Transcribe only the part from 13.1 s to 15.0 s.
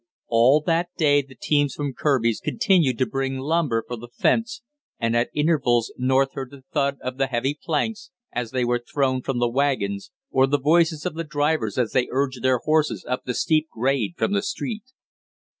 the steep grade from the street.